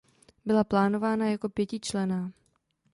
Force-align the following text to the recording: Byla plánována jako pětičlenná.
Byla 0.45 0.63
plánována 0.63 1.25
jako 1.29 1.49
pětičlenná. 1.49 2.31